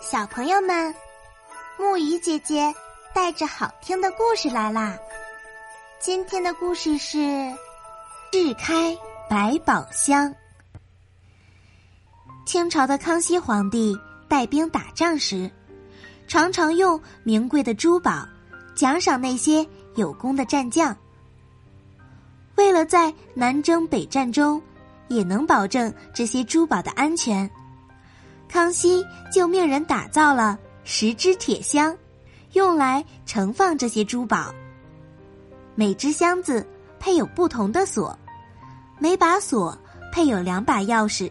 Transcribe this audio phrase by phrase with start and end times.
[0.00, 0.94] 小朋友们，
[1.76, 2.72] 木鱼姐姐
[3.12, 4.96] 带着好听的故事来啦！
[5.98, 7.18] 今天的故事是
[8.32, 8.96] 《日开
[9.28, 10.30] 百宝箱》。
[12.46, 13.98] 清朝的康熙皇帝
[14.28, 15.50] 带兵打仗时，
[16.28, 18.26] 常常用名贵的珠宝
[18.76, 20.96] 奖赏那些有功的战将。
[22.54, 24.62] 为了在南征北战中
[25.08, 27.50] 也能保证这些珠宝的安全。
[28.48, 31.96] 康熙就命人打造了十只铁箱，
[32.54, 34.54] 用来盛放这些珠宝。
[35.74, 36.66] 每只箱子
[36.98, 38.18] 配有不同的锁，
[38.98, 39.76] 每把锁
[40.10, 41.30] 配有两把钥匙。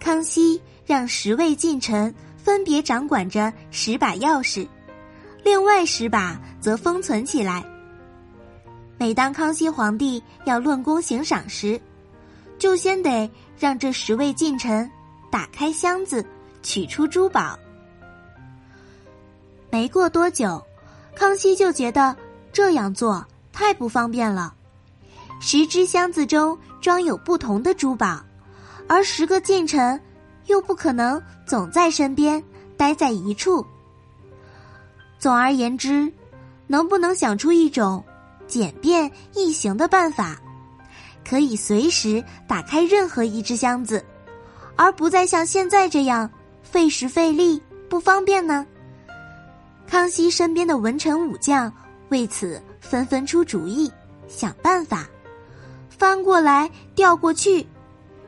[0.00, 4.66] 康熙让十位近臣分别掌管着十把钥匙，
[5.44, 7.64] 另外十把则封存起来。
[8.98, 11.80] 每当康熙皇帝要论功行赏时，
[12.58, 14.90] 就先得让这十位近臣。
[15.30, 16.24] 打开箱子，
[16.62, 17.58] 取出珠宝。
[19.70, 20.60] 没过多久，
[21.14, 22.16] 康熙就觉得
[22.52, 24.52] 这样做太不方便了。
[25.40, 28.20] 十只箱子中装有不同的珠宝，
[28.88, 29.98] 而十个近臣
[30.46, 32.42] 又不可能总在身边
[32.76, 33.64] 待在一处。
[35.18, 36.12] 总而言之，
[36.66, 38.04] 能不能想出一种
[38.46, 40.40] 简便易行的办法，
[41.24, 44.04] 可以随时打开任何一只箱子？
[44.80, 46.30] 而不再像现在这样
[46.62, 48.66] 费时费力不方便呢？
[49.86, 51.70] 康熙身边的文臣武将
[52.08, 53.92] 为此纷纷出主意，
[54.26, 55.06] 想办法，
[55.90, 57.66] 翻过来调过去，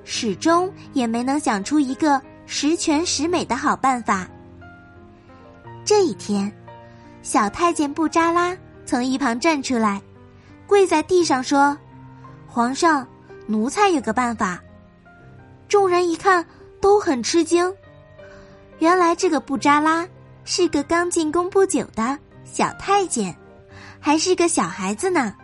[0.05, 4.29] 始终也没能想出一个十全十美的好办法。
[5.87, 6.53] 这一天，
[7.23, 10.03] 小太监布扎拉从一旁站出来，
[10.67, 11.75] 跪在地上说
[12.47, 13.09] ：“皇上，
[13.47, 14.63] 奴才有个办法。”
[15.73, 16.45] 众人一看，
[16.83, 17.75] 都很吃惊。
[18.79, 20.07] 原来这个布扎拉
[20.45, 23.35] 是个刚进宫不久的小太监，
[23.99, 25.35] 还是个小孩子呢。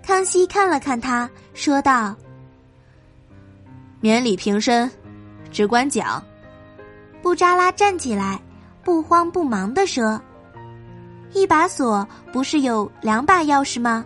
[0.00, 2.14] 康熙看了看他，说道
[3.98, 4.88] ：“免礼平身，
[5.50, 6.22] 只管讲。”
[7.20, 8.40] 布扎拉站起来，
[8.84, 10.22] 不慌不忙地说
[11.34, 14.04] ：“一把锁不是有两把钥匙吗？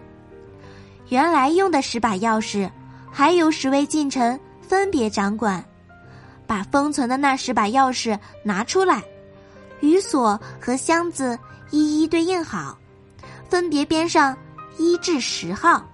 [1.10, 2.70] 原来用的十把钥匙，
[3.10, 4.41] 还有十位近臣。”
[4.72, 5.62] 分别掌管，
[6.46, 9.04] 把封存的那十把钥匙拿出来，
[9.80, 11.38] 与锁和箱子
[11.70, 12.78] 一一对应好，
[13.50, 14.34] 分别编上
[14.78, 15.86] 一至十号。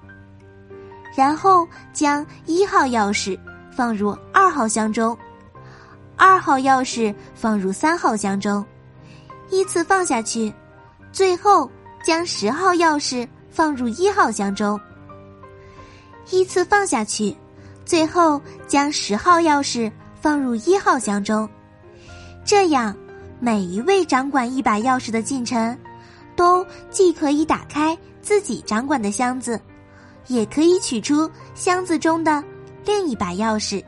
[1.16, 3.36] 然后将一号钥匙
[3.72, 5.18] 放入二号箱中，
[6.16, 8.64] 二号钥匙放入三号箱中，
[9.50, 10.54] 依次放下去，
[11.10, 11.68] 最后
[12.04, 14.80] 将十号钥匙放入一号箱中，
[16.30, 17.36] 依次放下去。
[17.88, 19.90] 最后将十号钥匙
[20.20, 21.48] 放入一号箱中，
[22.44, 22.94] 这样
[23.40, 25.76] 每一位掌管一把钥匙的近臣，
[26.36, 29.58] 都既可以打开自己掌管的箱子，
[30.26, 32.44] 也可以取出箱子中的
[32.84, 33.82] 另一把钥匙，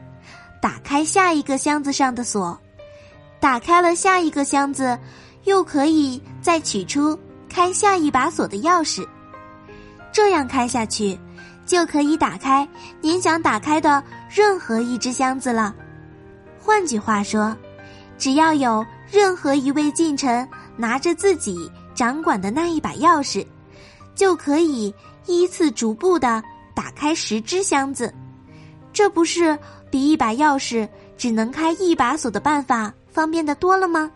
[0.63, 2.59] 打开下一个箱子上的锁。
[3.39, 4.99] 打开了下一个箱子，
[5.45, 7.19] 又可以再取出
[7.51, 9.07] 开下一把锁的钥匙。
[10.11, 11.19] 这样开下去。
[11.71, 12.69] 就可以打开
[13.01, 15.73] 您想打开的任何一只箱子了。
[16.59, 17.57] 换句话说，
[18.19, 23.47] 只要有任何一位近臣拿着自己掌管的那一把钥匙，
[24.17, 24.93] 就可以
[25.27, 26.43] 依次逐步的
[26.75, 28.13] 打开十只箱子。
[28.93, 29.57] 这不是
[29.93, 34.11] 比一把钥匙只能开一把锁的办法方便的多了吗？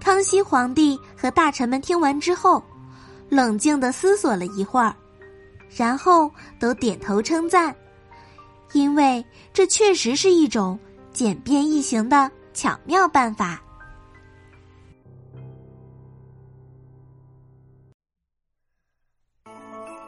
[0.00, 2.62] 康熙皇帝和大臣们听完之后，
[3.28, 4.94] 冷静的思索了一会儿。
[5.76, 7.74] 然后都点头称赞，
[8.72, 10.78] 因为这确实是一种
[11.12, 13.60] 简便易行的巧妙办法。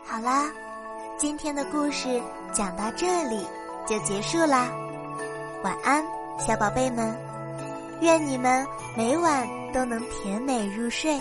[0.04, 0.50] 好啦，
[1.18, 2.22] 今天的故事
[2.52, 3.44] 讲到这里
[3.86, 4.70] 就结束啦，
[5.62, 6.02] 晚安，
[6.38, 7.14] 小宝贝们，
[8.00, 8.66] 愿你们
[8.96, 11.20] 每晚都能甜美入睡。